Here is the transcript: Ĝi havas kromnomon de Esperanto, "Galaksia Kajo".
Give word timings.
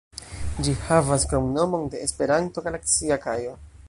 Ĝi 0.67 0.71
havas 0.85 1.25
kromnomon 1.33 1.85
de 1.95 2.01
Esperanto, 2.09 2.65
"Galaksia 2.69 3.19
Kajo". 3.27 3.55